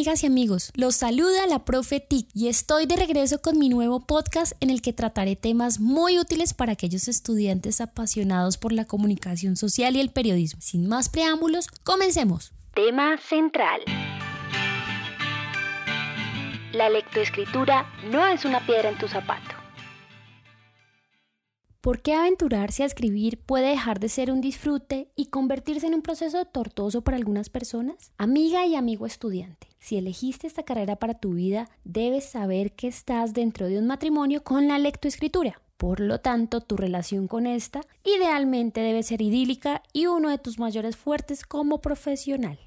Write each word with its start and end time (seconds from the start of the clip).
amigas 0.00 0.22
y 0.22 0.26
amigos, 0.28 0.72
los 0.76 0.94
saluda 0.94 1.46
la 1.46 1.66
profe 1.66 2.00
TIC 2.00 2.26
y 2.32 2.48
estoy 2.48 2.86
de 2.86 2.96
regreso 2.96 3.42
con 3.42 3.58
mi 3.58 3.68
nuevo 3.68 4.00
podcast 4.00 4.54
en 4.60 4.70
el 4.70 4.80
que 4.80 4.94
trataré 4.94 5.36
temas 5.36 5.78
muy 5.78 6.18
útiles 6.18 6.54
para 6.54 6.72
aquellos 6.72 7.06
estudiantes 7.06 7.82
apasionados 7.82 8.56
por 8.56 8.72
la 8.72 8.86
comunicación 8.86 9.56
social 9.56 9.96
y 9.96 10.00
el 10.00 10.08
periodismo. 10.08 10.62
Sin 10.62 10.88
más 10.88 11.10
preámbulos, 11.10 11.66
comencemos. 11.84 12.54
Tema 12.72 13.18
central. 13.18 13.82
La 16.72 16.88
lectoescritura 16.88 17.84
no 18.10 18.26
es 18.26 18.46
una 18.46 18.64
piedra 18.64 18.88
en 18.88 18.96
tu 18.96 19.06
zapato. 19.06 19.59
¿Por 21.80 22.02
qué 22.02 22.12
aventurarse 22.12 22.82
a 22.82 22.86
escribir 22.86 23.38
puede 23.38 23.68
dejar 23.68 24.00
de 24.00 24.10
ser 24.10 24.30
un 24.30 24.42
disfrute 24.42 25.08
y 25.16 25.26
convertirse 25.26 25.86
en 25.86 25.94
un 25.94 26.02
proceso 26.02 26.44
tortuoso 26.44 27.00
para 27.00 27.16
algunas 27.16 27.48
personas? 27.48 28.12
Amiga 28.18 28.66
y 28.66 28.74
amigo 28.74 29.06
estudiante, 29.06 29.68
si 29.78 29.96
elegiste 29.96 30.46
esta 30.46 30.62
carrera 30.62 30.96
para 30.96 31.14
tu 31.14 31.32
vida, 31.32 31.70
debes 31.84 32.26
saber 32.26 32.72
que 32.72 32.86
estás 32.86 33.32
dentro 33.32 33.66
de 33.66 33.78
un 33.78 33.86
matrimonio 33.86 34.44
con 34.44 34.68
la 34.68 34.78
lectoescritura. 34.78 35.62
Por 35.78 36.00
lo 36.00 36.20
tanto, 36.20 36.60
tu 36.60 36.76
relación 36.76 37.26
con 37.26 37.46
esta 37.46 37.80
idealmente 38.04 38.82
debe 38.82 39.02
ser 39.02 39.22
idílica 39.22 39.82
y 39.94 40.04
uno 40.04 40.28
de 40.28 40.36
tus 40.36 40.58
mayores 40.58 40.98
fuertes 40.98 41.46
como 41.46 41.80
profesional. 41.80 42.58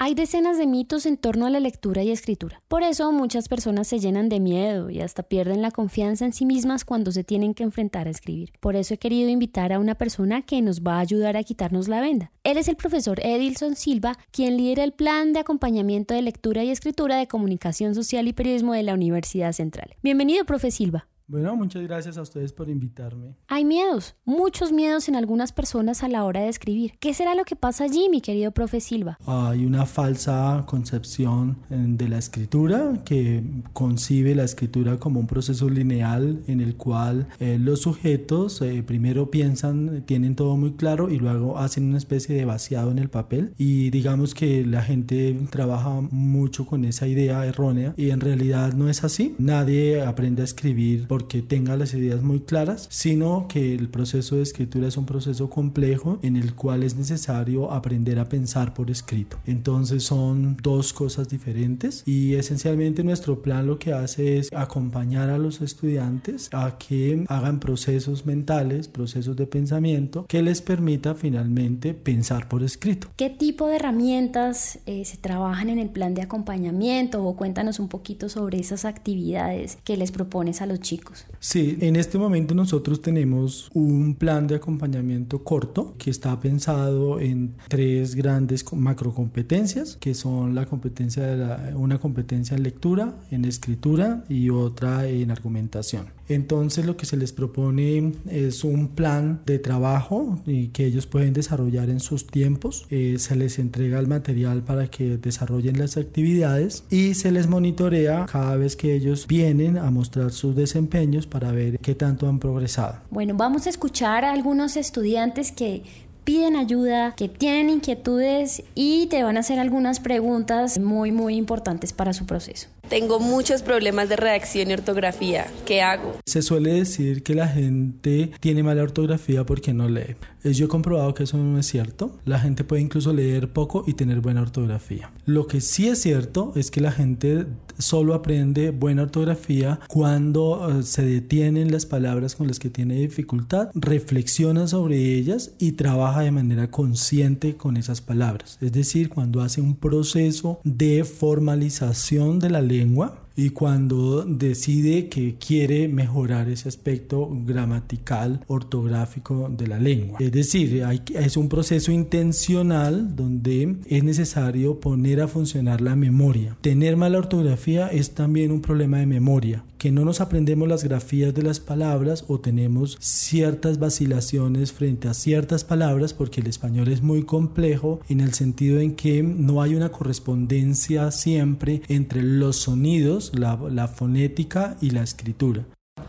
Hay 0.00 0.14
decenas 0.14 0.58
de 0.58 0.68
mitos 0.68 1.06
en 1.06 1.16
torno 1.16 1.44
a 1.44 1.50
la 1.50 1.58
lectura 1.58 2.04
y 2.04 2.12
escritura. 2.12 2.62
Por 2.68 2.84
eso 2.84 3.10
muchas 3.10 3.48
personas 3.48 3.88
se 3.88 3.98
llenan 3.98 4.28
de 4.28 4.38
miedo 4.38 4.90
y 4.90 5.00
hasta 5.00 5.24
pierden 5.24 5.60
la 5.60 5.72
confianza 5.72 6.24
en 6.24 6.32
sí 6.32 6.46
mismas 6.46 6.84
cuando 6.84 7.10
se 7.10 7.24
tienen 7.24 7.52
que 7.52 7.64
enfrentar 7.64 8.06
a 8.06 8.10
escribir. 8.10 8.52
Por 8.60 8.76
eso 8.76 8.94
he 8.94 8.98
querido 8.98 9.28
invitar 9.28 9.72
a 9.72 9.80
una 9.80 9.96
persona 9.96 10.42
que 10.42 10.62
nos 10.62 10.82
va 10.82 10.98
a 10.98 11.00
ayudar 11.00 11.36
a 11.36 11.42
quitarnos 11.42 11.88
la 11.88 12.00
venda. 12.00 12.30
Él 12.44 12.58
es 12.58 12.68
el 12.68 12.76
profesor 12.76 13.18
Edilson 13.26 13.74
Silva, 13.74 14.16
quien 14.30 14.56
lidera 14.56 14.84
el 14.84 14.92
plan 14.92 15.32
de 15.32 15.40
acompañamiento 15.40 16.14
de 16.14 16.22
lectura 16.22 16.62
y 16.62 16.70
escritura 16.70 17.16
de 17.16 17.26
comunicación 17.26 17.96
social 17.96 18.28
y 18.28 18.32
periodismo 18.32 18.74
de 18.74 18.84
la 18.84 18.94
Universidad 18.94 19.50
Central. 19.50 19.96
Bienvenido, 20.00 20.44
profe 20.44 20.70
Silva. 20.70 21.08
Bueno, 21.30 21.54
muchas 21.56 21.82
gracias 21.82 22.16
a 22.16 22.22
ustedes 22.22 22.54
por 22.54 22.70
invitarme. 22.70 23.34
Hay 23.48 23.62
miedos, 23.62 24.14
muchos 24.24 24.72
miedos 24.72 25.10
en 25.10 25.14
algunas 25.14 25.52
personas 25.52 26.02
a 26.02 26.08
la 26.08 26.24
hora 26.24 26.40
de 26.40 26.48
escribir. 26.48 26.94
¿Qué 27.00 27.12
será 27.12 27.34
lo 27.34 27.44
que 27.44 27.54
pasa 27.54 27.84
allí, 27.84 28.08
mi 28.10 28.22
querido 28.22 28.50
profe 28.50 28.80
Silva? 28.80 29.18
Hay 29.26 29.66
una 29.66 29.84
falsa 29.84 30.64
concepción 30.66 31.58
de 31.68 32.08
la 32.08 32.16
escritura 32.16 33.02
que 33.04 33.44
concibe 33.74 34.34
la 34.34 34.44
escritura 34.44 34.96
como 34.96 35.20
un 35.20 35.26
proceso 35.26 35.68
lineal 35.68 36.42
en 36.46 36.62
el 36.62 36.76
cual 36.76 37.28
eh, 37.40 37.58
los 37.60 37.82
sujetos 37.82 38.62
eh, 38.62 38.82
primero 38.82 39.30
piensan, 39.30 40.04
tienen 40.06 40.34
todo 40.34 40.56
muy 40.56 40.76
claro 40.76 41.10
y 41.10 41.18
luego 41.18 41.58
hacen 41.58 41.84
una 41.84 41.98
especie 41.98 42.36
de 42.36 42.46
vaciado 42.46 42.90
en 42.90 42.98
el 42.98 43.10
papel 43.10 43.52
y 43.58 43.90
digamos 43.90 44.32
que 44.32 44.64
la 44.64 44.80
gente 44.80 45.38
trabaja 45.50 46.00
mucho 46.10 46.64
con 46.64 46.86
esa 46.86 47.06
idea 47.06 47.44
errónea 47.44 47.92
y 47.98 48.12
en 48.12 48.20
realidad 48.20 48.72
no 48.72 48.88
es 48.88 49.04
así. 49.04 49.34
Nadie 49.36 50.00
aprende 50.00 50.40
a 50.40 50.46
escribir 50.46 51.06
por 51.06 51.17
porque 51.18 51.42
tenga 51.42 51.76
las 51.76 51.94
ideas 51.94 52.22
muy 52.22 52.38
claras, 52.38 52.86
sino 52.92 53.48
que 53.48 53.74
el 53.74 53.88
proceso 53.88 54.36
de 54.36 54.42
escritura 54.42 54.86
es 54.86 54.96
un 54.96 55.04
proceso 55.04 55.50
complejo 55.50 56.20
en 56.22 56.36
el 56.36 56.54
cual 56.54 56.84
es 56.84 56.94
necesario 56.94 57.72
aprender 57.72 58.20
a 58.20 58.28
pensar 58.28 58.72
por 58.72 58.88
escrito. 58.88 59.36
Entonces 59.44 60.04
son 60.04 60.56
dos 60.62 60.92
cosas 60.92 61.28
diferentes 61.28 62.04
y 62.06 62.34
esencialmente 62.34 63.02
nuestro 63.02 63.42
plan 63.42 63.66
lo 63.66 63.80
que 63.80 63.92
hace 63.92 64.38
es 64.38 64.52
acompañar 64.52 65.28
a 65.28 65.38
los 65.38 65.60
estudiantes 65.60 66.50
a 66.52 66.78
que 66.78 67.24
hagan 67.26 67.58
procesos 67.58 68.24
mentales, 68.24 68.86
procesos 68.86 69.34
de 69.34 69.48
pensamiento 69.48 70.24
que 70.28 70.40
les 70.40 70.62
permita 70.62 71.16
finalmente 71.16 71.94
pensar 71.94 72.48
por 72.48 72.62
escrito. 72.62 73.08
¿Qué 73.16 73.28
tipo 73.28 73.66
de 73.66 73.74
herramientas 73.74 74.78
eh, 74.86 75.04
se 75.04 75.16
trabajan 75.16 75.68
en 75.68 75.80
el 75.80 75.90
plan 75.90 76.14
de 76.14 76.22
acompañamiento 76.22 77.24
o 77.24 77.34
cuéntanos 77.34 77.80
un 77.80 77.88
poquito 77.88 78.28
sobre 78.28 78.60
esas 78.60 78.84
actividades 78.84 79.78
que 79.82 79.96
les 79.96 80.12
propones 80.12 80.62
a 80.62 80.66
los 80.66 80.78
chicos? 80.78 81.07
Sí, 81.40 81.78
en 81.80 81.96
este 81.96 82.18
momento 82.18 82.54
nosotros 82.54 83.00
tenemos 83.00 83.70
un 83.72 84.14
plan 84.14 84.46
de 84.46 84.56
acompañamiento 84.56 85.44
corto 85.44 85.94
que 85.98 86.10
está 86.10 86.38
pensado 86.40 87.20
en 87.20 87.54
tres 87.68 88.14
grandes 88.14 88.64
macrocompetencias, 88.72 89.96
que 89.96 90.14
son 90.14 90.54
la 90.54 90.66
competencia 90.66 91.22
de 91.24 91.74
una 91.74 91.98
competencia 91.98 92.56
en 92.56 92.62
lectura, 92.62 93.14
en 93.30 93.44
escritura 93.44 94.24
y 94.28 94.50
otra 94.50 95.06
en 95.06 95.30
argumentación. 95.30 96.17
Entonces 96.28 96.86
lo 96.86 96.96
que 96.96 97.06
se 97.06 97.16
les 97.16 97.32
propone 97.32 98.12
es 98.30 98.64
un 98.64 98.88
plan 98.88 99.40
de 99.46 99.58
trabajo 99.58 100.40
que 100.72 100.84
ellos 100.84 101.06
pueden 101.06 101.32
desarrollar 101.32 101.90
en 101.90 102.00
sus 102.00 102.26
tiempos. 102.26 102.86
Eh, 102.90 103.16
se 103.18 103.36
les 103.36 103.58
entrega 103.58 103.98
el 103.98 104.06
material 104.06 104.62
para 104.62 104.88
que 104.88 105.16
desarrollen 105.16 105.78
las 105.78 105.96
actividades 105.96 106.84
y 106.90 107.14
se 107.14 107.32
les 107.32 107.46
monitorea 107.46 108.26
cada 108.30 108.56
vez 108.56 108.76
que 108.76 108.94
ellos 108.94 109.26
vienen 109.26 109.78
a 109.78 109.90
mostrar 109.90 110.32
sus 110.32 110.54
desempeños 110.54 111.26
para 111.26 111.52
ver 111.52 111.78
qué 111.78 111.94
tanto 111.94 112.28
han 112.28 112.38
progresado. 112.38 112.96
Bueno, 113.10 113.34
vamos 113.34 113.66
a 113.66 113.70
escuchar 113.70 114.24
a 114.24 114.32
algunos 114.32 114.76
estudiantes 114.76 115.52
que 115.52 115.82
piden 116.28 116.56
ayuda, 116.56 117.14
que 117.14 117.26
tienen 117.28 117.70
inquietudes 117.70 118.62
y 118.74 119.06
te 119.06 119.22
van 119.22 119.38
a 119.38 119.40
hacer 119.40 119.58
algunas 119.58 119.98
preguntas 119.98 120.78
muy, 120.78 121.10
muy 121.10 121.36
importantes 121.36 121.94
para 121.94 122.12
su 122.12 122.26
proceso. 122.26 122.68
Tengo 122.88 123.20
muchos 123.20 123.60
problemas 123.60 124.08
de 124.08 124.16
redacción 124.16 124.70
y 124.70 124.72
ortografía. 124.72 125.46
¿Qué 125.66 125.82
hago? 125.82 126.16
Se 126.24 126.40
suele 126.40 126.72
decir 126.72 127.22
que 127.22 127.34
la 127.34 127.46
gente 127.46 128.30
tiene 128.40 128.62
mala 128.62 128.82
ortografía 128.82 129.44
porque 129.44 129.74
no 129.74 129.90
lee. 129.90 130.16
Yo 130.42 130.66
he 130.66 130.68
comprobado 130.68 131.12
que 131.12 131.24
eso 131.24 131.36
no 131.36 131.58
es 131.58 131.66
cierto. 131.66 132.16
La 132.24 132.38
gente 132.38 132.64
puede 132.64 132.80
incluso 132.80 133.12
leer 133.12 133.52
poco 133.52 133.84
y 133.86 133.92
tener 133.92 134.20
buena 134.20 134.40
ortografía. 134.40 135.10
Lo 135.26 135.46
que 135.46 135.60
sí 135.60 135.88
es 135.88 136.00
cierto 136.00 136.52
es 136.56 136.70
que 136.70 136.80
la 136.80 136.92
gente 136.92 137.46
solo 137.76 138.14
aprende 138.14 138.70
buena 138.70 139.02
ortografía 139.02 139.78
cuando 139.88 140.80
eh, 140.80 140.82
se 140.82 141.02
detienen 141.02 141.70
las 141.70 141.86
palabras 141.86 142.34
con 142.34 142.48
las 142.48 142.58
que 142.58 142.70
tiene 142.70 142.94
dificultad, 142.94 143.68
reflexiona 143.74 144.66
sobre 144.66 145.14
ellas 145.14 145.52
y 145.58 145.72
trabaja 145.72 146.22
de 146.22 146.32
manera 146.32 146.70
consciente 146.70 147.56
con 147.56 147.76
esas 147.76 148.00
palabras. 148.00 148.58
Es 148.60 148.72
decir, 148.72 149.10
cuando 149.10 149.42
hace 149.42 149.60
un 149.60 149.76
proceso 149.76 150.60
de 150.64 151.04
formalización 151.04 152.38
de 152.40 152.50
la 152.50 152.62
lengua 152.62 152.77
lengua 152.78 153.27
y 153.38 153.50
cuando 153.50 154.24
decide 154.24 155.08
que 155.08 155.36
quiere 155.36 155.86
mejorar 155.86 156.48
ese 156.48 156.68
aspecto 156.68 157.30
gramatical, 157.46 158.40
ortográfico 158.48 159.48
de 159.48 159.68
la 159.68 159.78
lengua. 159.78 160.18
Es 160.18 160.32
decir, 160.32 160.82
hay, 160.84 161.02
es 161.14 161.36
un 161.36 161.48
proceso 161.48 161.92
intencional 161.92 163.14
donde 163.14 163.76
es 163.86 164.02
necesario 164.02 164.80
poner 164.80 165.20
a 165.20 165.28
funcionar 165.28 165.80
la 165.80 165.94
memoria. 165.94 166.56
Tener 166.62 166.96
mala 166.96 167.18
ortografía 167.18 167.86
es 167.86 168.10
también 168.10 168.50
un 168.50 168.60
problema 168.60 168.98
de 168.98 169.06
memoria, 169.06 169.62
que 169.78 169.92
no 169.92 170.04
nos 170.04 170.20
aprendemos 170.20 170.66
las 170.66 170.82
grafías 170.82 171.32
de 171.32 171.42
las 171.42 171.60
palabras 171.60 172.24
o 172.26 172.40
tenemos 172.40 172.98
ciertas 172.98 173.78
vacilaciones 173.78 174.72
frente 174.72 175.06
a 175.06 175.14
ciertas 175.14 175.62
palabras 175.62 176.12
porque 176.12 176.40
el 176.40 176.48
español 176.48 176.88
es 176.88 177.02
muy 177.02 177.22
complejo 177.22 178.00
en 178.08 178.18
el 178.18 178.34
sentido 178.34 178.80
en 178.80 178.96
que 178.96 179.22
no 179.22 179.62
hay 179.62 179.76
una 179.76 179.90
correspondencia 179.90 181.12
siempre 181.12 181.82
entre 181.86 182.24
los 182.24 182.56
sonidos 182.56 183.27
la, 183.34 183.88
fonética 183.88 184.76
y 184.80 184.90
la 184.90 185.02
escritura. 185.02 185.64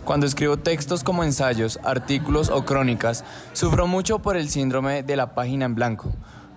Cuando 0.05 0.25
escribo 0.25 0.57
textos 0.57 1.03
como 1.03 1.23
ensayos, 1.23 1.79
artículos 1.83 2.49
o 2.49 2.65
crónicas, 2.65 3.23
sufro 3.53 3.87
mucho 3.87 4.19
por 4.19 4.37
el 4.37 4.49
síndrome 4.49 5.03
de 5.03 5.15
la 5.15 5.35
página 5.35 5.65
en 5.65 5.75
blanco. 5.75 6.13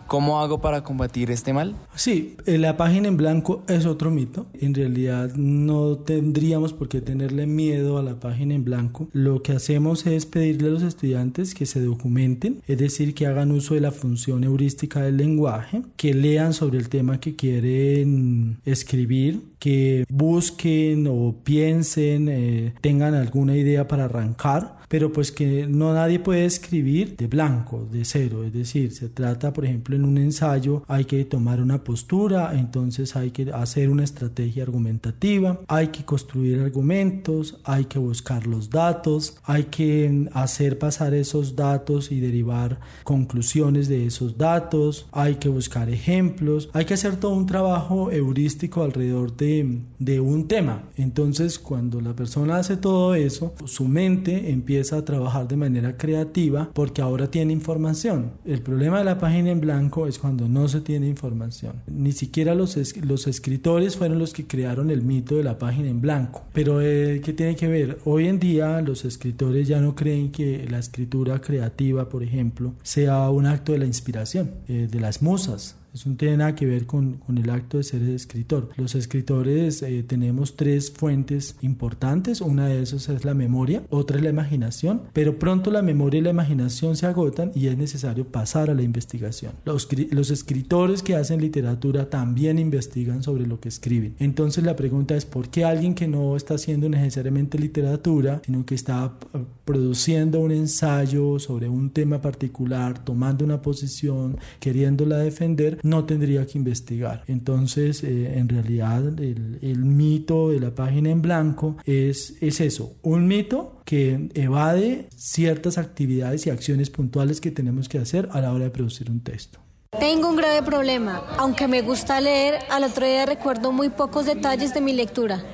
¿Cómo 0.07 0.41
hago 0.41 0.61
para 0.61 0.83
combatir 0.83 1.31
este 1.31 1.53
mal? 1.53 1.75
Sí, 1.95 2.37
eh, 2.47 2.59
la 2.59 2.77
página 2.77 3.09
en 3.09 3.17
blanco 3.17 3.63
es 3.69 3.87
otro 3.87 4.11
mito. 4.11 4.47
En 4.55 4.75
realidad 4.75 5.35
no 5.35 5.97
tendríamos 5.97 6.73
por 6.73 6.89
qué 6.89 7.01
tenerle 7.01 7.47
miedo 7.47 7.99
a 7.99 8.03
la 8.03 8.21
página 8.21 8.55
en 8.55 8.65
blanco. 8.65 9.09
Lo 9.13 9.43
que 9.43 9.53
hacemos 9.53 10.07
es 10.07 10.27
pedirle 10.27 10.69
a 10.69 10.73
los 10.73 10.83
estudiantes 10.83 11.55
que 11.55 11.67
se 11.67 11.81
documenten, 11.81 12.63
es 12.67 12.79
decir, 12.79 13.15
que 13.15 13.27
hagan 13.27 13.53
uso 13.53 13.75
de 13.75 13.81
la 13.81 13.91
función 13.91 14.45
heurística 14.45 15.01
del 15.01 15.17
lenguaje, 15.17 15.83
que 15.97 16.15
lean 16.15 16.53
sobre 16.53 16.79
el 16.79 16.89
tema 16.89 17.21
que 17.21 17.37
quieren 17.37 18.59
escribir, 18.65 19.43
que 19.59 20.05
busquen 20.09 21.07
o 21.09 21.37
piensen, 21.45 22.29
eh, 22.29 22.75
tengan 22.81 23.15
alguna 23.15 23.57
idea 23.57 23.89
para 23.89 24.05
arrancar 24.05 24.82
pero 24.93 25.11
pues 25.11 25.33
que 25.33 25.67
no 25.67 25.95
nadie 25.95 26.19
puede 26.19 26.45
escribir 26.45 27.17
de 27.17 27.27
blanco, 27.27 27.89
de 27.91 28.05
cero, 28.05 28.45
es 28.45 28.53
decir, 28.53 28.93
se 28.93 29.09
trata, 29.09 29.51
por 29.51 29.65
ejemplo, 29.65 29.97
en 29.97 30.05
un 30.05 30.19
ensayo 30.19 30.83
hay 30.87 31.07
que 31.07 31.25
tomar 31.25 31.63
una 31.63 31.83
postura, 31.83 32.53
entonces 32.53 33.17
hay 33.17 33.31
que 33.31 33.51
hacer 33.53 33.89
una 33.89 34.05
estrategia 34.05 34.65
argumentativa, 34.65 35.63
hay 35.67 35.87
que 35.89 36.05
construir 36.05 36.61
argumentos, 36.61 37.59
hay 37.65 37.87
que 37.87 37.99
buscar 37.99 38.47
los 38.47 38.69
datos, 38.69 39.39
hay 39.45 39.65
que 39.65 40.29
hacer 40.35 40.79
pasar 40.79 41.15
esos 41.15 41.57
datos 41.57 42.13
y 42.13 42.21
derivar 42.21 42.79
conclusiones 43.03 43.89
de 43.89 44.05
esos 44.05 44.37
datos, 44.37 45.07
hay 45.11 45.37
que 45.37 45.49
buscar 45.49 45.89
ejemplos, 45.89 46.69
hay 46.75 46.85
que 46.85 46.93
hacer 46.93 47.17
todo 47.17 47.33
un 47.33 47.47
trabajo 47.47 48.11
heurístico 48.11 48.83
alrededor 48.83 49.35
de, 49.39 49.79
de 49.99 50.21
un 50.21 50.49
tema. 50.49 50.91
Entonces, 50.99 51.59
cuando 51.59 52.03
la 52.03 52.15
persona 52.15 52.59
hace 52.59 52.77
todo 52.77 53.15
eso, 53.15 53.55
su 53.65 53.89
mente 53.89 54.51
empieza 54.51 54.82
empieza 54.83 54.97
a 54.97 55.05
trabajar 55.05 55.47
de 55.47 55.57
manera 55.57 55.97
creativa 55.97 56.69
porque 56.75 57.03
ahora 57.03 57.31
tiene 57.31 57.53
información. 57.53 58.33
El 58.45 58.63
problema 58.63 58.99
de 58.99 59.05
la 59.05 59.17
página 59.17 59.51
en 59.51 59.61
blanco 59.61 60.09
es 60.09 60.19
cuando 60.19 60.49
no 60.49 60.67
se 60.67 60.81
tiene 60.81 61.07
información. 61.07 61.75
Ni 61.87 62.11
siquiera 62.11 62.57
los, 62.57 62.77
los 63.05 63.27
escritores 63.29 63.97
fueron 63.97 64.19
los 64.19 64.33
que 64.33 64.49
crearon 64.49 64.91
el 64.91 65.03
mito 65.03 65.37
de 65.37 65.45
la 65.45 65.57
página 65.57 65.89
en 65.89 66.01
blanco. 66.01 66.43
Pero 66.53 66.81
eh, 66.83 67.21
¿qué 67.25 67.33
tiene 67.33 67.55
que 67.55 67.69
ver? 67.69 67.99
Hoy 68.05 68.27
en 68.27 68.41
día 68.41 68.81
los 68.81 69.05
escritores 69.05 69.69
ya 69.69 69.81
no 69.81 69.95
creen 69.95 70.33
que 70.33 70.67
la 70.69 70.81
escritura 70.81 71.41
creativa, 71.41 72.09
por 72.09 72.25
ejemplo, 72.25 72.75
sea 72.83 73.31
un 73.31 73.47
acto 73.47 73.71
de 73.71 73.79
la 73.79 73.87
inspiración, 73.87 74.51
eh, 74.67 74.89
de 74.91 75.01
las 75.01 75.23
musas. 75.23 75.77
Eso 75.95 76.09
no 76.09 76.17
tiene 76.17 76.39
nada 76.39 76.55
que 76.55 76.67
ver 76.67 76.87
con, 76.87 77.15
con 77.15 77.39
el 77.39 77.51
acto 77.51 77.77
de 77.77 77.85
ser 77.85 78.03
escritor. 78.03 78.71
Los 78.77 78.95
escritores 78.95 79.83
eh, 79.83 80.03
tenemos 80.03 80.57
tres 80.57 80.91
fuentes 80.91 81.57
importantes. 81.61 82.41
Una 82.41 82.67
de 82.67 82.83
esas 82.83 83.09
es 83.09 83.25
la 83.25 83.35
memoria, 83.35 83.83
otra 83.91 84.17
es 84.17 84.23
la 84.23 84.31
imaginación, 84.31 85.03
pero 85.13 85.39
pronto 85.39 85.71
la 85.71 85.83
memoria 85.83 86.19
y 86.19 86.23
la 86.23 86.31
imaginación 86.31 86.97
se 86.97 87.07
agotan 87.07 87.53
y 87.55 87.67
es 87.67 87.77
necesario 87.77 88.27
pasar 88.27 88.71
a 88.71 88.75
la 88.75 88.83
investigación. 88.83 89.53
Los, 89.65 89.89
los 90.11 90.31
escritores 90.31 91.03
que 91.03 91.17
hacen 91.17 91.41
literatura 91.41 92.09
también 92.09 92.59
investigan 92.59 93.23
sobre 93.23 93.47
lo 93.47 93.61
que 93.61 93.69
escriben. 93.69 94.15
Entonces 94.19 94.65
la 94.65 94.77
pregunta 94.77 95.17
es, 95.17 95.27
¿por 95.27 95.49
qué 95.49 95.65
alguien 95.65 95.95
que 95.95 96.09
no 96.09 96.37
está 96.37 96.55
haciendo 96.55 96.89
necesariamente 96.89 97.59
literatura, 97.59 98.41
sino 98.45 98.65
que 98.65 98.75
está 98.75 99.13
eh, 99.35 99.45
produciendo 99.65 100.41
un 100.41 100.53
ensayo 100.53 101.39
sobre 101.39 101.69
un 101.69 101.91
tema 101.91 102.21
particular, 102.21 103.05
tomando 103.05 103.45
una 103.45 103.63
posición, 103.63 104.39
queriéndola 104.61 105.19
defender, 105.19 105.79
no 105.83 106.05
tendría 106.05 106.47
que 106.47 106.59
investigar. 106.59 107.25
Entonces, 107.27 108.03
eh, 108.05 108.39
en 108.39 108.49
realidad, 108.49 109.07
el, 109.19 109.59
el, 109.63 109.85
mito 109.85 110.51
de 110.51 110.61
la 110.61 110.75
página 110.75 111.11
en 111.11 111.23
blanco 111.23 111.77
es, 111.85 112.35
es 112.41 112.61
eso, 112.61 112.95
un 113.03 113.27
mito 113.27 113.83
que 113.85 114.31
evade 114.35 115.09
ciertas 115.17 115.79
actividades 115.79 116.47
y 116.47 116.51
acciones 116.51 116.91
puntuales 116.91 117.41
que 117.41 117.51
tenemos 117.51 117.89
que 117.89 117.99
hacer 117.99 118.29
a 118.33 118.41
la 118.41 118.53
hora 118.53 118.65
de 118.65 118.71
producir 118.71 119.11
un 119.11 119.21
texto. 119.21 119.59
Tengo 119.99 120.31
un 120.31 120.37
grave 120.37 120.63
problema. 120.63 121.23
Aunque 121.39 121.69
me 121.69 121.83
gusta 121.83 122.21
leer, 122.21 122.61
al 122.71 122.85
otro 122.85 123.05
día 123.05 123.27
recuerdo 123.27 123.73
muy 123.73 123.91
pocos 123.91 124.25
detalles 124.25 124.73
de 124.73 124.81
mi 124.81 124.95
lectura. 124.95 125.45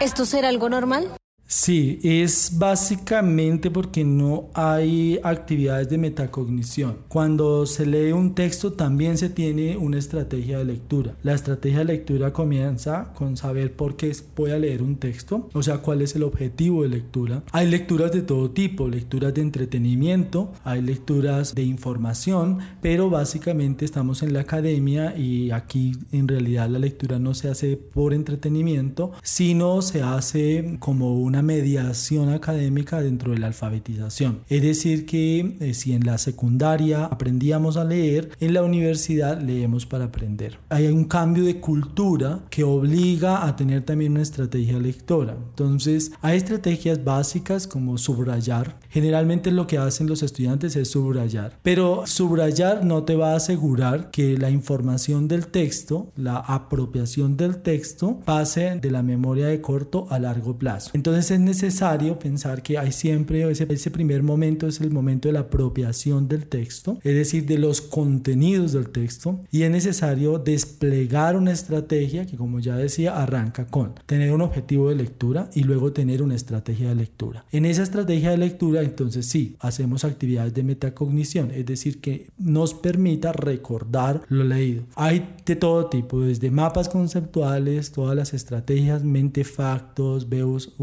¿Esto 0.00 0.24
será 0.24 0.48
algo 0.48 0.68
normal? 0.68 1.08
Sí, 1.54 1.98
es 2.02 2.52
básicamente 2.56 3.70
porque 3.70 4.04
no 4.04 4.48
hay 4.54 5.20
actividades 5.22 5.90
de 5.90 5.98
metacognición. 5.98 6.96
Cuando 7.08 7.66
se 7.66 7.84
lee 7.84 8.12
un 8.12 8.34
texto 8.34 8.72
también 8.72 9.18
se 9.18 9.28
tiene 9.28 9.76
una 9.76 9.98
estrategia 9.98 10.56
de 10.56 10.64
lectura. 10.64 11.14
La 11.22 11.34
estrategia 11.34 11.80
de 11.80 11.84
lectura 11.84 12.32
comienza 12.32 13.12
con 13.12 13.36
saber 13.36 13.76
por 13.76 13.96
qué 13.96 14.16
voy 14.34 14.52
a 14.52 14.58
leer 14.58 14.82
un 14.82 14.96
texto, 14.96 15.50
o 15.52 15.62
sea, 15.62 15.82
cuál 15.82 16.00
es 16.00 16.16
el 16.16 16.22
objetivo 16.22 16.84
de 16.84 16.88
lectura. 16.88 17.42
Hay 17.52 17.68
lecturas 17.68 18.12
de 18.12 18.22
todo 18.22 18.50
tipo, 18.52 18.88
lecturas 18.88 19.34
de 19.34 19.42
entretenimiento, 19.42 20.52
hay 20.64 20.80
lecturas 20.80 21.54
de 21.54 21.64
información, 21.64 22.60
pero 22.80 23.10
básicamente 23.10 23.84
estamos 23.84 24.22
en 24.22 24.32
la 24.32 24.40
academia 24.40 25.18
y 25.18 25.50
aquí 25.50 25.92
en 26.12 26.28
realidad 26.28 26.70
la 26.70 26.78
lectura 26.78 27.18
no 27.18 27.34
se 27.34 27.50
hace 27.50 27.76
por 27.76 28.14
entretenimiento, 28.14 29.12
sino 29.22 29.82
se 29.82 30.00
hace 30.00 30.78
como 30.80 31.12
una 31.20 31.41
mediación 31.42 32.30
académica 32.30 33.02
dentro 33.02 33.32
de 33.32 33.38
la 33.38 33.48
alfabetización. 33.48 34.40
Es 34.48 34.62
decir, 34.62 35.06
que 35.06 35.56
eh, 35.60 35.74
si 35.74 35.92
en 35.92 36.06
la 36.06 36.18
secundaria 36.18 37.04
aprendíamos 37.04 37.76
a 37.76 37.84
leer, 37.84 38.30
en 38.40 38.54
la 38.54 38.62
universidad 38.62 39.40
leemos 39.40 39.86
para 39.86 40.06
aprender. 40.06 40.58
Hay 40.68 40.86
un 40.86 41.04
cambio 41.04 41.44
de 41.44 41.60
cultura 41.60 42.40
que 42.50 42.64
obliga 42.64 43.46
a 43.46 43.56
tener 43.56 43.82
también 43.84 44.12
una 44.12 44.22
estrategia 44.22 44.78
lectora. 44.78 45.36
Entonces, 45.50 46.12
hay 46.20 46.38
estrategias 46.38 47.04
básicas 47.04 47.66
como 47.66 47.98
subrayar. 47.98 48.78
Generalmente 48.88 49.50
lo 49.50 49.66
que 49.66 49.78
hacen 49.78 50.06
los 50.06 50.22
estudiantes 50.22 50.76
es 50.76 50.88
subrayar, 50.90 51.58
pero 51.62 52.06
subrayar 52.06 52.84
no 52.84 53.04
te 53.04 53.16
va 53.16 53.32
a 53.32 53.36
asegurar 53.36 54.10
que 54.10 54.36
la 54.36 54.50
información 54.50 55.28
del 55.28 55.46
texto, 55.46 56.12
la 56.16 56.36
apropiación 56.36 57.36
del 57.36 57.62
texto, 57.62 58.20
pase 58.24 58.78
de 58.80 58.90
la 58.90 59.02
memoria 59.02 59.46
de 59.46 59.60
corto 59.60 60.06
a 60.10 60.18
largo 60.18 60.58
plazo. 60.58 60.90
Entonces, 60.94 61.30
es 61.34 61.40
necesario 61.40 62.18
pensar 62.18 62.62
que 62.62 62.78
hay 62.78 62.92
siempre 62.92 63.48
ese, 63.50 63.66
ese 63.68 63.90
primer 63.90 64.22
momento 64.22 64.66
es 64.66 64.80
el 64.80 64.90
momento 64.90 65.28
de 65.28 65.34
la 65.34 65.40
apropiación 65.40 66.28
del 66.28 66.46
texto, 66.46 66.98
es 67.02 67.14
decir, 67.14 67.46
de 67.46 67.58
los 67.58 67.80
contenidos 67.80 68.72
del 68.72 68.88
texto, 68.90 69.40
y 69.50 69.62
es 69.62 69.70
necesario 69.70 70.38
desplegar 70.38 71.36
una 71.36 71.52
estrategia 71.52 72.26
que, 72.26 72.36
como 72.36 72.60
ya 72.60 72.76
decía, 72.76 73.20
arranca 73.20 73.66
con 73.66 73.94
tener 74.06 74.32
un 74.32 74.42
objetivo 74.42 74.88
de 74.88 74.96
lectura 74.96 75.50
y 75.54 75.64
luego 75.64 75.92
tener 75.92 76.22
una 76.22 76.34
estrategia 76.34 76.88
de 76.88 76.94
lectura. 76.94 77.44
En 77.52 77.64
esa 77.64 77.82
estrategia 77.82 78.30
de 78.30 78.38
lectura, 78.38 78.82
entonces 78.82 79.26
sí, 79.26 79.56
hacemos 79.60 80.04
actividades 80.04 80.54
de 80.54 80.62
metacognición, 80.62 81.50
es 81.50 81.66
decir, 81.66 82.00
que 82.00 82.30
nos 82.38 82.74
permita 82.74 83.32
recordar 83.32 84.22
lo 84.28 84.44
leído. 84.44 84.84
Hay 84.94 85.34
de 85.44 85.56
todo 85.56 85.86
tipo, 85.86 86.20
desde 86.20 86.50
mapas 86.50 86.88
conceptuales, 86.88 87.92
todas 87.92 88.16
las 88.16 88.34
estrategias, 88.34 89.04
mentefactos, 89.04 90.28
veos 90.28 90.74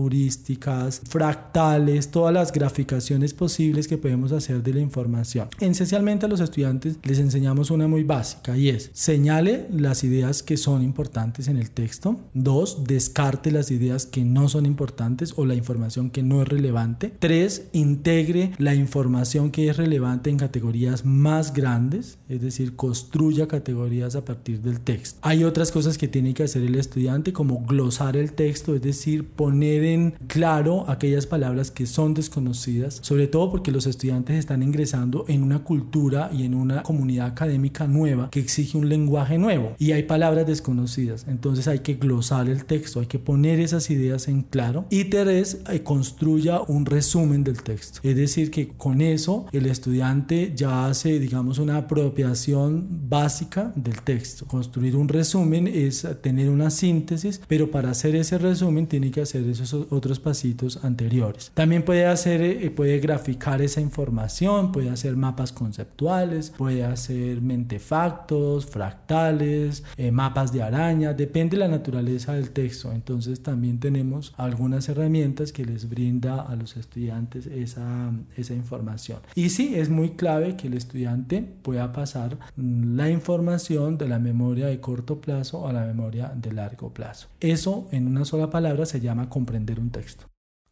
fractales, 1.08 2.12
todas 2.12 2.34
las 2.34 2.52
graficaciones 2.52 3.34
posibles 3.34 3.88
que 3.88 3.98
podemos 3.98 4.31
hacer 4.31 4.64
de 4.64 4.74
la 4.74 4.80
información. 4.80 5.50
Esencialmente 5.60 6.26
a 6.26 6.30
los 6.30 6.40
estudiantes 6.40 6.98
les 7.04 7.20
enseñamos 7.20 7.72
una 7.72 7.88
muy 7.88 8.04
básica 8.04 8.58
y 8.58 8.70
es 8.70 8.90
señale 8.94 9.68
las 9.72 10.04
ideas 10.04 10.44
que 10.44 10.58
son 10.58 10.84
importantes 10.84 11.48
en 11.48 11.58
el 11.58 11.72
texto. 11.72 12.20
Dos, 12.34 12.84
descarte 12.86 13.52
las 13.52 13.72
ideas 13.72 14.06
que 14.06 14.24
no 14.24 14.50
son 14.50 14.66
importantes 14.66 15.34
o 15.36 15.46
la 15.46 15.56
información 15.56 16.10
que 16.10 16.24
no 16.24 16.42
es 16.42 16.48
relevante. 16.48 17.14
Tres, 17.20 17.68
integre 17.74 18.52
la 18.58 18.75
información 18.75 19.52
que 19.52 19.70
es 19.70 19.78
relevante 19.78 20.30
en 20.30 20.38
categorías 20.38 21.06
más 21.06 21.54
grandes, 21.54 22.18
es 22.28 22.42
decir, 22.42 22.75
construya 22.75 23.48
categorías 23.48 24.16
a 24.16 24.25
partir 24.25 24.62
del 24.62 24.80
texto. 24.80 25.20
Hay 25.22 25.44
otras 25.44 25.72
cosas 25.72 25.98
que 25.98 26.08
tiene 26.08 26.34
que 26.34 26.44
hacer 26.44 26.64
el 26.64 26.75
estudiante 26.75 27.34
como 27.34 27.66
glosar 27.66 28.18
el 28.18 28.34
texto, 28.34 28.75
es 28.75 28.82
decir, 28.82 29.28
poner 29.28 29.84
en 29.84 30.14
claro 30.27 30.86
aquellas 30.89 31.25
palabras 31.25 31.71
que 31.71 31.86
son 31.86 32.13
desconocidas, 32.13 33.00
sobre 33.01 33.27
todo 33.27 33.51
porque 33.51 33.71
los 33.71 33.88
estudiantes 33.88 34.38
están 34.38 34.63
ingresando 34.63 35.25
en 35.27 35.44
una 35.44 35.60
cultura 35.60 36.30
y 36.33 36.44
en 36.44 36.56
una 36.56 36.83
comunidad 36.83 37.27
académica 37.27 37.88
nueva 37.88 38.30
que 38.30 38.39
exige 38.39 38.77
un 38.77 38.89
lenguaje 38.89 39.38
nuevo 39.38 39.75
y 39.77 39.92
hay 39.92 40.04
palabras 40.04 40.45
desconocidas. 40.48 41.25
Entonces 41.27 41.68
hay 41.68 41.80
que 41.80 41.95
glosar 41.95 42.50
el 42.50 42.66
texto, 42.66 43.00
hay 43.00 43.07
que 43.07 43.19
poner 43.19 43.60
esas 43.60 43.89
ideas 43.89 44.27
en 44.27 44.44
claro 44.44 44.86
y 44.89 45.05
tres, 45.05 45.60
eh, 45.70 45.84
construya 45.84 46.62
un 46.62 46.86
resumen 46.86 47.44
del 47.44 47.63
texto. 47.63 48.00
Es 48.03 48.15
decir, 48.15 48.51
que 48.51 48.67
con 48.67 49.01
eso 49.01 49.46
el 49.51 49.65
estudiante 49.65 50.53
ya 50.55 50.88
hace, 50.88 51.20
digamos, 51.20 51.60
una 51.60 51.77
apropiación 51.77 52.88
básica 53.10 53.72
del 53.75 54.01
texto. 54.01 54.46
Construir 54.46 54.96
un 54.96 55.08
resumen 55.08 55.67
es 55.67 56.08
tener 56.22 56.50
una 56.50 56.70
síntesis, 56.70 57.41
pero 57.48 57.72
para 57.72 57.91
hacer 57.91 58.15
ese 58.15 58.38
resumen 58.38 58.88
tiene 58.88 59.12
que 59.12 59.22
hacer 59.22 59.48
esos 59.48 59.74
otros 59.89 60.09
pasitos 60.18 60.84
anteriores. 60.84 61.51
También 61.54 61.84
puede 61.84 62.08
hacer, 62.08 62.42
eh, 62.42 62.72
puede 62.72 62.98
graficar 63.00 63.62
esa 63.62 63.82
información, 63.82 64.72
puede 64.72 64.89
hacer 64.89 65.16
mapas 65.16 65.51
conceptuales, 65.51 66.51
puede 66.58 66.86
hacer 66.86 67.42
mentefactos, 67.42 68.66
fractales, 68.66 69.84
eh, 69.98 70.12
mapas 70.12 70.51
de 70.51 70.63
araña, 70.63 71.13
depende 71.13 71.58
de 71.58 71.60
la 71.60 71.68
naturaleza 71.68 72.34
del 72.34 72.51
texto. 72.51 72.92
Entonces 72.92 73.44
también 73.44 73.80
tenemos 73.80 74.34
algunas 74.38 74.88
herramientas 74.89 75.51
que 75.51 75.66
les 75.66 75.89
brinda 75.89 76.42
a 76.42 76.56
los 76.56 76.78
estudiantes 76.78 77.46
esa, 77.48 78.12
esa 78.38 78.54
información. 78.54 79.20
Y 79.36 79.50
sí, 79.50 79.75
es 79.75 79.89
muy 79.89 80.12
clave 80.12 80.56
que 80.56 80.68
el 80.68 80.75
estudiante 80.75 81.44
pueda 81.62 81.92
pasar 81.92 82.38
mm, 82.56 82.96
la 82.96 83.10
información 83.10 83.98
de 83.98 84.08
la 84.08 84.20
memoria 84.20 84.68
de 84.68 84.80
corto 84.80 85.20
plazo 85.20 85.68
a 85.68 85.74
la 85.74 85.86
memoria 85.86 86.32
de 86.36 86.51
largo 86.51 86.94
plazo. 86.94 87.28
Eso 87.39 87.88
en 87.92 88.08
una 88.08 88.25
sola 88.25 88.50
palabra 88.50 88.86
se 88.86 89.01
llama 89.01 89.30
comprender 89.30 89.80
un 89.80 89.89
texto. 89.89 89.99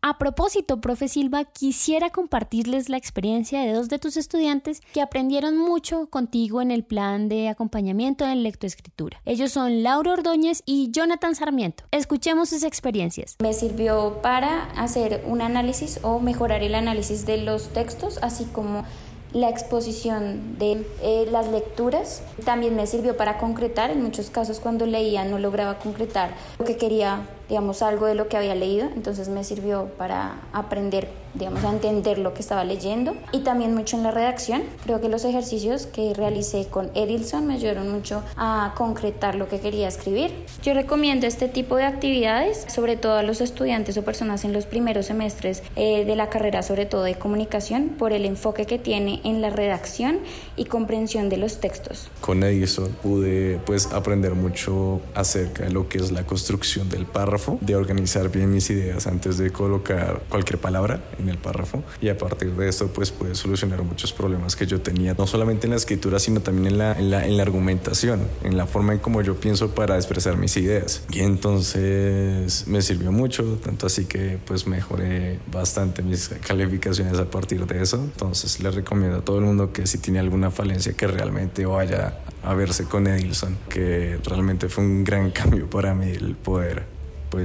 A 0.03 0.19
propósito, 0.19 0.79
profe 0.79 1.07
Silva, 1.07 1.43
quisiera 1.43 2.11
compartirles 2.11 2.87
la 2.87 2.97
experiencia 2.97 3.61
de 3.61 3.73
dos 3.73 3.89
de 3.89 3.97
tus 3.97 4.15
estudiantes 4.15 4.79
que 4.93 5.01
aprendieron 5.01 5.57
mucho 5.57 6.07
contigo 6.09 6.61
en 6.61 6.69
el 6.69 6.83
plan 6.85 7.27
de 7.27 7.49
acompañamiento 7.49 8.23
en 8.23 8.43
lectoescritura. 8.43 9.19
Ellos 9.25 9.51
son 9.51 9.81
Laura 9.81 10.13
Ordóñez 10.13 10.61
y 10.65 10.91
Jonathan 10.91 11.33
Sarmiento. 11.33 11.83
Escuchemos 11.91 12.49
sus 12.49 12.63
experiencias. 12.63 13.35
Me 13.39 13.53
sirvió 13.53 14.21
para 14.21 14.65
hacer 14.75 15.23
un 15.25 15.41
análisis 15.41 15.99
o 16.03 16.19
mejorar 16.19 16.61
el 16.61 16.75
análisis 16.75 17.25
de 17.25 17.37
los 17.41 17.73
textos, 17.73 18.19
así 18.21 18.45
como 18.45 18.85
la 19.33 19.49
exposición 19.49 20.57
de 20.59 20.87
eh, 21.01 21.27
las 21.31 21.49
lecturas. 21.49 22.21
También 22.45 22.75
me 22.75 22.87
sirvió 22.87 23.17
para 23.17 23.39
concretar, 23.39 23.89
en 23.89 24.03
muchos 24.03 24.29
casos 24.29 24.59
cuando 24.59 24.85
leía 24.85 25.25
no 25.25 25.39
lograba 25.39 25.79
concretar 25.79 26.35
lo 26.59 26.65
que 26.65 26.77
quería 26.77 27.27
digamos, 27.49 27.81
algo 27.81 28.05
de 28.05 28.15
lo 28.15 28.27
que 28.27 28.37
había 28.37 28.55
leído, 28.55 28.87
entonces 28.95 29.29
me 29.29 29.43
sirvió 29.43 29.89
para 29.97 30.41
aprender, 30.53 31.09
digamos, 31.33 31.63
a 31.63 31.69
entender 31.69 32.17
lo 32.17 32.33
que 32.33 32.41
estaba 32.41 32.63
leyendo 32.63 33.15
y 33.31 33.39
también 33.39 33.73
mucho 33.73 33.97
en 33.97 34.03
la 34.03 34.11
redacción. 34.11 34.63
Creo 34.83 34.99
que 34.99 35.09
los 35.09 35.23
ejercicios 35.23 35.85
que 35.85 36.13
realicé 36.13 36.67
con 36.67 36.89
Edilson 36.93 37.47
me 37.47 37.55
ayudaron 37.55 37.89
mucho 37.89 38.23
a 38.35 38.73
concretar 38.75 39.35
lo 39.35 39.47
que 39.47 39.59
quería 39.59 39.87
escribir. 39.87 40.31
Yo 40.63 40.73
recomiendo 40.73 41.27
este 41.27 41.47
tipo 41.47 41.77
de 41.77 41.83
actividades, 41.83 42.65
sobre 42.73 42.97
todo 42.97 43.15
a 43.15 43.23
los 43.23 43.41
estudiantes 43.41 43.97
o 43.97 44.03
personas 44.03 44.43
en 44.43 44.53
los 44.53 44.65
primeros 44.65 45.05
semestres 45.05 45.63
eh, 45.75 46.05
de 46.05 46.15
la 46.15 46.29
carrera, 46.29 46.63
sobre 46.63 46.85
todo 46.85 47.03
de 47.03 47.15
comunicación, 47.15 47.89
por 47.97 48.11
el 48.11 48.25
enfoque 48.25 48.65
que 48.65 48.79
tiene 48.79 49.21
en 49.23 49.41
la 49.41 49.49
redacción 49.49 50.19
y 50.55 50.65
comprensión 50.65 51.29
de 51.29 51.37
los 51.37 51.59
textos. 51.59 52.09
Con 52.21 52.43
Edison 52.43 52.89
pude 53.01 53.59
pues 53.65 53.91
aprender 53.93 54.33
mucho 54.33 55.01
acerca 55.15 55.63
de 55.63 55.71
lo 55.71 55.87
que 55.87 55.99
es 55.99 56.11
la 56.11 56.23
construcción 56.25 56.89
del 56.89 57.05
párrafo, 57.05 57.36
de 57.61 57.75
organizar 57.75 58.29
bien 58.29 58.51
mis 58.51 58.69
ideas 58.69 59.07
antes 59.07 59.37
de 59.37 59.51
colocar 59.51 60.23
cualquier 60.29 60.59
palabra 60.59 61.01
en 61.19 61.29
el 61.29 61.37
párrafo 61.37 61.83
y 62.01 62.09
a 62.09 62.17
partir 62.17 62.51
de 62.53 62.67
esto 62.67 62.87
pues 62.87 63.11
pude 63.11 63.35
solucionar 63.35 63.83
muchos 63.83 64.13
problemas 64.13 64.55
que 64.55 64.65
yo 64.65 64.81
tenía, 64.81 65.13
no 65.13 65.27
solamente 65.27 65.67
en 65.67 65.71
la 65.71 65.77
escritura 65.77 66.19
sino 66.19 66.41
también 66.41 66.67
en 66.67 66.77
la, 66.77 66.93
en 66.93 67.11
la, 67.11 67.25
en 67.25 67.37
la 67.37 67.43
argumentación, 67.43 68.21
en 68.43 68.57
la 68.57 68.65
forma 68.65 68.93
en 68.93 68.99
cómo 68.99 69.21
yo 69.21 69.35
pienso 69.35 69.69
para 69.73 69.95
expresar 69.95 70.37
mis 70.37 70.57
ideas. 70.57 71.03
Y 71.11 71.19
entonces 71.19 72.67
me 72.67 72.81
sirvió 72.81 73.11
mucho, 73.11 73.59
tanto 73.63 73.87
así 73.87 74.05
que 74.05 74.39
pues 74.45 74.67
mejoré 74.67 75.39
bastante 75.51 76.01
mis 76.01 76.29
calificaciones 76.45 77.19
a 77.19 77.29
partir 77.29 77.65
de 77.65 77.81
eso. 77.81 77.97
Entonces 77.97 78.59
les 78.59 78.75
recomiendo 78.75 79.17
a 79.17 79.21
todo 79.21 79.39
el 79.39 79.45
mundo 79.45 79.71
que 79.71 79.87
si 79.87 79.97
tiene 79.97 80.19
alguna 80.19 80.51
falencia 80.51 80.93
que 80.93 81.07
realmente 81.07 81.65
vaya 81.65 82.19
a 82.43 82.53
verse 82.53 82.85
con 82.85 83.07
Edilson, 83.07 83.57
que 83.69 84.19
realmente 84.23 84.69
fue 84.69 84.83
un 84.83 85.03
gran 85.03 85.31
cambio 85.37 85.69
para 85.69 85.93
mí 85.93 86.09
el 86.09 86.35
poder 86.35 86.96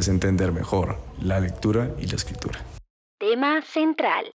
entender 0.09 0.53
mejor 0.53 0.97
la 1.21 1.41
lectura 1.41 1.91
y 1.99 2.07
la 2.07 2.17
escritura. 2.17 2.59
Tema 3.19 3.63
central. 3.63 4.33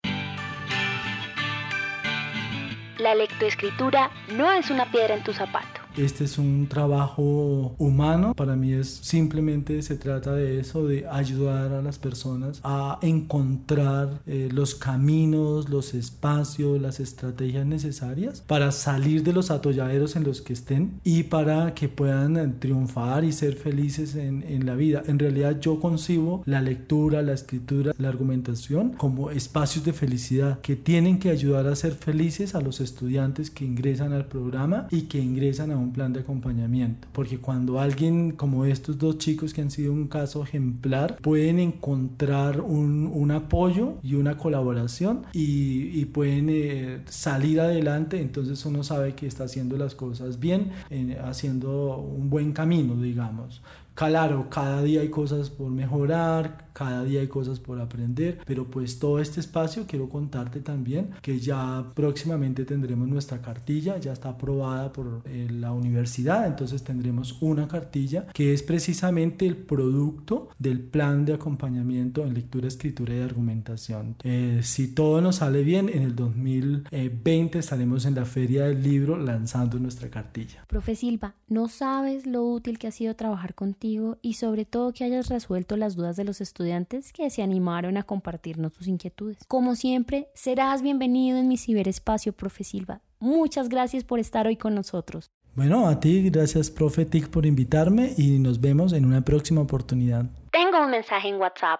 La 2.97 3.13
lectoescritura 3.15 4.09
no 4.35 4.51
es 4.51 4.69
una 4.69 4.89
piedra 4.91 5.15
en 5.15 5.23
tu 5.23 5.33
zapato. 5.33 5.86
Este 5.97 6.25
es 6.25 6.37
un 6.37 6.67
trabajo 6.67 7.73
humano. 7.79 8.35
Para 8.35 8.55
mí 8.55 8.71
es 8.71 8.87
simplemente 8.87 9.81
se 9.81 9.95
trata 9.95 10.33
de 10.33 10.59
eso, 10.59 10.85
de 10.85 11.07
ayudar 11.07 11.73
a 11.73 11.81
las 11.81 11.97
personas 11.97 12.59
a 12.63 12.99
encontrar 13.01 14.21
eh, 14.27 14.49
los 14.51 14.75
caminos, 14.75 15.69
los 15.69 15.95
espacios, 15.95 16.79
las 16.79 16.99
estrategias 16.99 17.65
necesarias 17.65 18.43
para 18.45 18.71
salir 18.71 19.23
de 19.23 19.33
los 19.33 19.49
atolladeros 19.49 20.15
en 20.15 20.23
los 20.23 20.41
que 20.41 20.53
estén 20.53 20.99
y 21.03 21.23
para 21.23 21.73
que 21.73 21.89
puedan 21.89 22.37
eh, 22.37 22.47
triunfar 22.59 23.23
y 23.23 23.31
ser 23.31 23.55
felices 23.55 24.15
en, 24.15 24.43
en 24.43 24.67
la 24.67 24.75
vida. 24.75 25.01
En 25.07 25.17
realidad 25.17 25.59
yo 25.59 25.79
concibo 25.79 26.43
la 26.45 26.61
lectura, 26.61 27.23
la 27.23 27.33
escritura, 27.33 27.93
la 27.97 28.09
argumentación 28.09 28.91
como 28.91 29.31
espacios 29.31 29.83
de 29.83 29.93
felicidad 29.93 30.59
que 30.61 30.75
tienen 30.75 31.17
que 31.17 31.31
ayudar 31.31 31.65
a 31.65 31.75
ser 31.75 31.93
felices 31.93 32.53
a 32.53 32.61
los 32.61 32.81
estudiantes 32.81 33.49
que 33.49 33.65
ingresan 33.65 34.13
al 34.13 34.27
programa 34.27 34.87
y 34.91 35.03
que 35.03 35.19
ingresan 35.19 35.71
a 35.71 35.77
un 35.77 35.86
plan 35.91 36.13
de 36.13 36.21
acompañamiento. 36.21 37.07
Porque 37.11 37.39
cuando 37.39 37.79
alguien 37.79 38.31
como 38.31 38.65
estos 38.65 38.97
dos 38.97 39.17
chicos 39.17 39.53
que 39.53 39.61
han 39.61 39.71
sido 39.71 39.91
un 39.93 40.07
caso 40.07 40.43
ejemplar 40.43 41.17
pueden 41.17 41.59
encontrar 41.59 42.61
un, 42.61 43.09
un 43.13 43.31
apoyo 43.31 43.95
y 44.03 44.15
una 44.15 44.37
colaboración 44.37 45.23
y, 45.33 45.99
y 45.99 46.05
pueden 46.05 46.49
eh, 46.49 47.01
salir 47.05 47.59
adelante, 47.59 48.21
entonces 48.21 48.65
uno 48.65 48.83
sabe 48.83 49.13
que 49.13 49.27
está 49.27 49.45
haciendo 49.45 49.77
las 49.77 49.95
cosas 49.95 50.39
bien, 50.39 50.71
eh, 50.89 51.17
haciendo 51.23 51.97
un 51.97 52.29
buen 52.29 52.51
camino, 52.53 52.95
digamos. 53.01 53.61
Claro, 53.97 54.47
cada 54.51 54.83
día 54.83 55.01
hay 55.01 55.09
cosas 55.09 55.49
por 55.49 55.71
mejorar, 55.71 56.67
cada 56.71 57.03
día 57.03 57.21
hay 57.21 57.27
cosas 57.27 57.59
por 57.59 57.81
aprender, 57.81 58.37
pero 58.45 58.69
pues 58.69 58.99
todo 58.99 59.19
este 59.19 59.39
espacio 59.39 59.85
quiero 59.87 60.07
contarte 60.07 60.59
también 60.59 61.09
que 61.23 61.39
ya 61.39 61.83
próximamente 61.95 62.63
tendremos 62.63 63.07
nuestra 63.07 63.41
cartilla, 63.41 63.97
ya 63.97 64.13
está 64.13 64.29
aprobada 64.29 64.93
por 64.93 65.23
eh, 65.25 65.47
la 65.49 65.71
universidad, 65.71 66.45
entonces 66.45 66.83
tendremos 66.83 67.41
una 67.41 67.67
cartilla 67.67 68.27
que 68.35 68.53
es 68.53 68.61
precisamente 68.61 69.47
el 69.47 69.57
producto 69.57 70.49
del 70.59 70.79
plan 70.79 71.25
de 71.25 71.33
acompañamiento 71.33 72.23
en 72.23 72.35
lectura, 72.35 72.67
escritura 72.67 73.15
y 73.15 73.21
argumentación. 73.21 74.15
Eh, 74.21 74.59
si 74.61 74.93
todo 74.93 75.21
nos 75.21 75.37
sale 75.37 75.63
bien, 75.63 75.89
en 75.89 76.03
el 76.03 76.15
2020 76.15 77.57
estaremos 77.57 78.05
en 78.05 78.13
la 78.13 78.25
feria 78.25 78.65
del 78.65 78.83
libro 78.83 79.17
lanzando 79.17 79.79
nuestra 79.79 80.11
cartilla. 80.11 80.65
Profe 80.67 80.95
Silva, 80.95 81.33
no 81.47 81.67
sabes 81.67 82.27
lo 82.27 82.43
útil 82.43 82.77
que 82.77 82.85
ha 82.85 82.91
sido 82.91 83.15
trabajar 83.15 83.55
contigo 83.55 83.86
y 84.21 84.33
sobre 84.33 84.65
todo 84.65 84.93
que 84.93 85.03
hayas 85.03 85.29
resuelto 85.29 85.77
las 85.77 85.95
dudas 85.95 86.15
de 86.15 86.23
los 86.23 86.41
estudiantes 86.41 87.13
que 87.13 87.29
se 87.29 87.41
animaron 87.41 87.97
a 87.97 88.03
compartirnos 88.03 88.73
sus 88.73 88.87
inquietudes. 88.87 89.37
Como 89.47 89.75
siempre, 89.75 90.29
serás 90.33 90.81
bienvenido 90.81 91.37
en 91.37 91.47
mi 91.47 91.57
ciberespacio, 91.57 92.33
profe 92.33 92.63
Silva. 92.63 93.01
Muchas 93.19 93.69
gracias 93.69 94.03
por 94.03 94.19
estar 94.19 94.47
hoy 94.47 94.57
con 94.57 94.75
nosotros. 94.75 95.31
Bueno, 95.55 95.87
a 95.87 95.99
ti, 95.99 96.29
gracias, 96.29 96.69
profe 96.69 97.05
Tic, 97.05 97.29
por 97.29 97.45
invitarme 97.45 98.13
y 98.15 98.37
nos 98.37 98.61
vemos 98.61 98.93
en 98.93 99.05
una 99.05 99.21
próxima 99.21 99.61
oportunidad. 99.61 100.25
Tengo 100.51 100.83
un 100.83 100.91
mensaje 100.91 101.29
en 101.29 101.37
WhatsApp. 101.37 101.79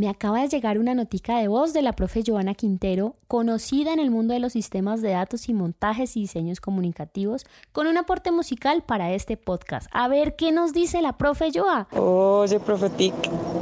Me 0.00 0.08
acaba 0.08 0.40
de 0.40 0.48
llegar 0.48 0.78
una 0.78 0.94
notica 0.94 1.36
de 1.40 1.48
voz 1.48 1.74
de 1.74 1.82
la 1.82 1.92
profe 1.92 2.22
Joana 2.26 2.54
Quintero, 2.54 3.16
conocida 3.28 3.92
en 3.92 3.98
el 3.98 4.10
mundo 4.10 4.32
de 4.32 4.40
los 4.40 4.54
sistemas 4.54 5.02
de 5.02 5.10
datos 5.10 5.50
y 5.50 5.52
montajes 5.52 6.16
y 6.16 6.20
diseños 6.20 6.58
comunicativos, 6.58 7.44
con 7.72 7.86
un 7.86 7.98
aporte 7.98 8.32
musical 8.32 8.82
para 8.82 9.12
este 9.12 9.36
podcast. 9.36 9.90
A 9.92 10.08
ver 10.08 10.36
qué 10.36 10.52
nos 10.52 10.72
dice 10.72 11.02
la 11.02 11.18
profe 11.18 11.50
Joa. 11.54 11.86
Oye, 11.98 12.58
profe 12.60 12.88
Tic, 12.88 13.12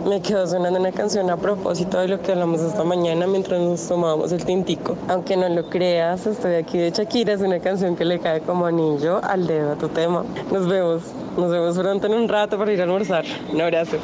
me 0.08 0.22
quedó 0.22 0.46
sonando 0.46 0.78
una 0.78 0.92
canción 0.92 1.28
a 1.28 1.36
propósito 1.36 1.98
de 1.98 2.06
lo 2.06 2.22
que 2.22 2.30
hablamos 2.30 2.60
esta 2.60 2.84
mañana 2.84 3.26
mientras 3.26 3.60
nos 3.60 3.88
tomábamos 3.88 4.30
el 4.30 4.44
tintico. 4.44 4.96
Aunque 5.08 5.36
no 5.36 5.48
lo 5.48 5.68
creas, 5.68 6.24
estoy 6.24 6.54
aquí 6.54 6.78
de 6.78 6.92
Shakira, 6.92 7.32
es 7.32 7.40
una 7.40 7.58
canción 7.58 7.96
que 7.96 8.04
le 8.04 8.20
cae 8.20 8.42
como 8.42 8.64
anillo 8.64 9.20
al 9.24 9.44
dedo 9.48 9.72
a 9.72 9.74
tu 9.76 9.88
tema. 9.88 10.24
Nos 10.52 10.68
vemos, 10.68 11.02
nos 11.36 11.50
vemos 11.50 11.76
pronto 11.76 12.06
en 12.06 12.14
un 12.14 12.28
rato 12.28 12.56
para 12.56 12.72
ir 12.72 12.80
a 12.80 12.84
almorzar. 12.84 13.24
Un 13.52 13.60
abrazo. 13.60 13.96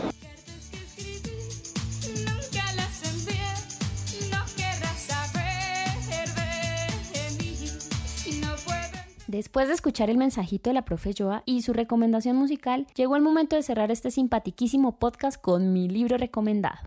Después 9.34 9.66
de 9.66 9.74
escuchar 9.74 10.10
el 10.10 10.16
mensajito 10.16 10.70
de 10.70 10.74
la 10.74 10.84
profe 10.84 11.12
Joa 11.12 11.42
y 11.44 11.62
su 11.62 11.72
recomendación 11.72 12.36
musical, 12.36 12.86
llegó 12.94 13.16
el 13.16 13.22
momento 13.22 13.56
de 13.56 13.64
cerrar 13.64 13.90
este 13.90 14.12
simpatiquísimo 14.12 15.00
podcast 15.00 15.40
con 15.40 15.72
mi 15.72 15.88
libro 15.88 16.18
recomendado. 16.18 16.78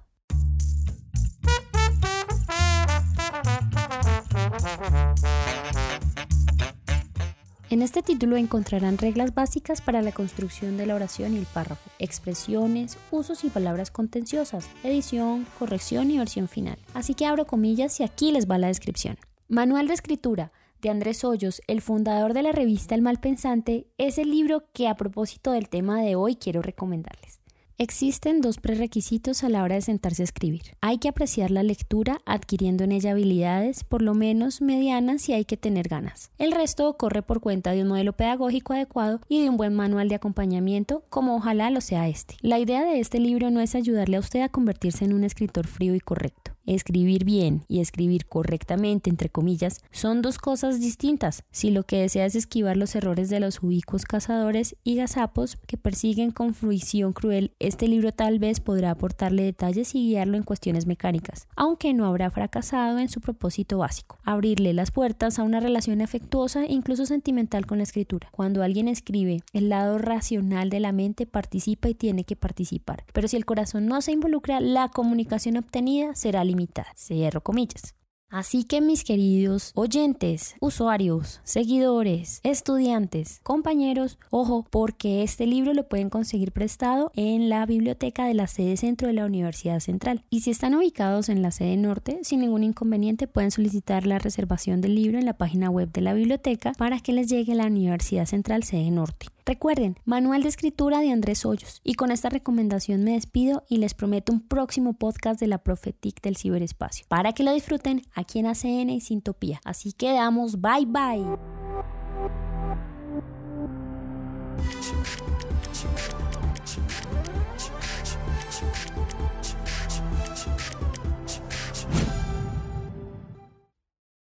En 7.69 7.81
este 7.81 8.01
título 8.01 8.37
encontrarán 8.37 8.97
reglas 8.97 9.35
básicas 9.35 9.81
para 9.81 10.01
la 10.01 10.13
construcción 10.13 10.77
de 10.77 10.85
la 10.85 10.95
oración 10.95 11.33
y 11.33 11.39
el 11.39 11.47
párrafo, 11.47 11.89
expresiones, 11.99 12.97
usos 13.11 13.43
y 13.43 13.49
palabras 13.49 13.91
contenciosas, 13.91 14.69
edición, 14.85 15.45
corrección 15.59 16.11
y 16.11 16.17
versión 16.17 16.47
final. 16.47 16.77
Así 16.93 17.13
que 17.13 17.25
abro 17.25 17.45
comillas 17.45 17.99
y 17.99 18.03
aquí 18.03 18.31
les 18.31 18.49
va 18.49 18.57
la 18.57 18.67
descripción. 18.67 19.17
Manual 19.49 19.87
de 19.87 19.95
escritura 19.95 20.53
de 20.81 20.89
Andrés 20.89 21.23
Hoyos, 21.23 21.61
el 21.67 21.81
fundador 21.81 22.33
de 22.33 22.43
la 22.43 22.51
revista 22.51 22.95
El 22.95 23.01
Malpensante, 23.01 23.87
es 23.97 24.17
el 24.17 24.31
libro 24.31 24.65
que 24.73 24.87
a 24.87 24.95
propósito 24.95 25.51
del 25.51 25.69
tema 25.69 26.01
de 26.01 26.15
hoy 26.15 26.35
quiero 26.35 26.61
recomendarles. 26.61 27.39
Existen 27.79 28.41
dos 28.41 28.57
prerequisitos 28.57 29.43
a 29.43 29.49
la 29.49 29.61
hora 29.61 29.75
de 29.75 29.81
sentarse 29.81 30.23
a 30.23 30.25
escribir. 30.25 30.63
Hay 30.81 30.97
que 30.97 31.09
apreciar 31.09 31.51
la 31.51 31.61
lectura 31.61 32.21
adquiriendo 32.25 32.83
en 32.83 32.91
ella 32.91 33.11
habilidades, 33.11 33.83
por 33.83 34.01
lo 34.01 34.15
menos 34.15 34.61
medianas, 34.61 35.29
y 35.29 35.33
hay 35.33 35.45
que 35.45 35.57
tener 35.57 35.87
ganas. 35.87 36.31
El 36.39 36.53
resto 36.53 36.97
corre 36.97 37.21
por 37.21 37.39
cuenta 37.39 37.73
de 37.73 37.83
un 37.83 37.89
modelo 37.89 38.13
pedagógico 38.13 38.73
adecuado 38.73 39.21
y 39.29 39.43
de 39.43 39.51
un 39.51 39.57
buen 39.57 39.75
manual 39.75 40.09
de 40.09 40.15
acompañamiento, 40.15 41.03
como 41.09 41.35
ojalá 41.35 41.69
lo 41.69 41.79
sea 41.81 42.07
este. 42.07 42.35
La 42.41 42.57
idea 42.57 42.83
de 42.83 42.99
este 42.99 43.19
libro 43.19 43.51
no 43.51 43.61
es 43.61 43.75
ayudarle 43.75 44.17
a 44.17 44.21
usted 44.21 44.41
a 44.41 44.49
convertirse 44.49 45.05
en 45.05 45.13
un 45.13 45.23
escritor 45.23 45.67
frío 45.67 45.93
y 45.93 45.99
correcto. 45.99 46.46
Escribir 46.67 47.23
bien 47.23 47.63
y 47.69 47.79
escribir 47.79 48.25
correctamente, 48.25 49.09
entre 49.09 49.29
comillas, 49.29 49.79
son 49.91 50.21
dos 50.21 50.37
cosas 50.37 50.81
distintas. 50.81 51.45
Si 51.49 51.71
lo 51.71 51.83
que 51.83 52.01
desea 52.01 52.25
es 52.25 52.35
esquivar 52.35 52.75
los 52.75 52.93
errores 52.93 53.29
de 53.29 53.39
los 53.39 53.63
ubicuos 53.63 54.03
cazadores 54.03 54.75
y 54.83 54.95
gazapos 54.97 55.55
que 55.65 55.77
persiguen 55.77 56.31
con 56.31 56.53
fruición 56.53 57.13
cruel, 57.13 57.53
este 57.59 57.87
libro 57.87 58.11
tal 58.11 58.39
vez 58.39 58.59
podrá 58.59 58.91
aportarle 58.91 59.43
detalles 59.43 59.95
y 59.95 60.09
guiarlo 60.09 60.35
en 60.35 60.43
cuestiones 60.43 60.87
mecánicas, 60.87 61.47
aunque 61.55 61.93
no 61.93 62.05
habrá 62.05 62.29
fracasado 62.31 62.99
en 62.99 63.07
su 63.07 63.21
propósito 63.21 63.77
básico, 63.77 64.19
abrirle 64.25 64.73
las 64.73 64.91
puertas 64.91 65.39
a 65.39 65.43
una 65.43 65.61
relación 65.61 66.01
afectuosa 66.01 66.65
e 66.65 66.73
incluso 66.73 67.05
sentimental 67.05 67.65
con 67.65 67.77
la 67.77 67.85
escritura. 67.85 68.27
Cuando 68.33 68.61
alguien 68.61 68.89
escribe, 68.89 69.41
el 69.53 69.69
lado 69.69 69.99
racional 69.99 70.69
de 70.69 70.81
la 70.81 70.91
mente 70.91 71.25
participa 71.25 71.87
y 71.87 71.95
tiene 71.95 72.25
que 72.25 72.35
participar, 72.35 73.05
pero 73.13 73.29
si 73.29 73.37
el 73.37 73.45
corazón 73.45 73.85
no 73.85 74.01
se 74.01 74.11
involucra, 74.11 74.59
la 74.59 74.89
comunicación 74.89 75.55
obtenida 75.55 76.13
será 76.13 76.43
limitada. 76.43 76.56
Cierro 76.95 77.41
comillas. 77.41 77.93
Así 78.29 78.65
que 78.65 78.81
mis 78.81 79.05
queridos 79.05 79.71
oyentes, 79.73 80.55
usuarios, 80.59 81.39
seguidores, 81.45 82.41
estudiantes, 82.43 83.39
compañeros, 83.41 84.19
ojo, 84.31 84.65
porque 84.69 85.23
este 85.23 85.47
libro 85.47 85.73
lo 85.73 85.87
pueden 85.87 86.09
conseguir 86.09 86.51
prestado 86.51 87.09
en 87.15 87.47
la 87.47 87.65
biblioteca 87.65 88.25
de 88.25 88.33
la 88.33 88.47
sede 88.47 88.75
centro 88.75 89.07
de 89.07 89.13
la 89.13 89.25
Universidad 89.25 89.79
Central. 89.79 90.25
Y 90.29 90.41
si 90.41 90.51
están 90.51 90.75
ubicados 90.75 91.29
en 91.29 91.41
la 91.41 91.51
sede 91.51 91.77
norte, 91.77 92.19
sin 92.23 92.41
ningún 92.41 92.65
inconveniente 92.65 93.27
pueden 93.27 93.51
solicitar 93.51 94.05
la 94.05 94.19
reservación 94.19 94.81
del 94.81 94.95
libro 94.95 95.17
en 95.17 95.25
la 95.25 95.37
página 95.37 95.69
web 95.69 95.89
de 95.93 96.01
la 96.01 96.13
biblioteca 96.13 96.73
para 96.73 96.99
que 96.99 97.13
les 97.13 97.29
llegue 97.29 97.53
a 97.53 97.55
la 97.55 97.67
Universidad 97.67 98.25
Central 98.25 98.63
sede 98.63 98.91
norte. 98.91 99.27
Recuerden, 99.47 99.95
manual 100.03 100.43
de 100.43 100.49
escritura 100.49 100.99
de 100.99 101.09
Andrés 101.09 101.45
Hoyos. 101.45 101.79
Y 101.85 101.93
con 101.93 102.11
esta 102.11 102.27
recomendación 102.27 103.05
me 103.05 103.13
despido 103.13 103.63
y 103.69 103.77
les 103.77 103.93
prometo 103.93 104.33
un 104.33 104.41
próximo 104.41 104.91
podcast 104.91 105.39
de 105.39 105.47
la 105.47 105.59
Profetic 105.59 106.21
del 106.21 106.35
ciberespacio 106.35 107.05
para 107.07 107.31
que 107.31 107.43
lo 107.43 107.53
disfruten 107.53 108.01
aquí 108.13 108.39
en 108.39 108.47
ACN 108.47 108.89
y 108.89 108.99
Sintopía. 108.99 109.61
Así 109.63 109.93
que 109.93 110.11
damos 110.11 110.59
bye 110.59 110.85
bye. 110.85 111.66